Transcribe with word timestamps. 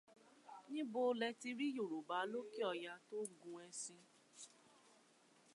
Níbo 0.71 1.01
lẹ 1.19 1.27
ti 1.39 1.49
rí 1.57 1.67
Yorùbá 1.77 2.17
lókè 2.31 2.61
ọya 2.71 2.93
tó 3.07 3.17
ń 3.27 3.31
gun 3.41 3.61
ẹṣin? 3.67 4.01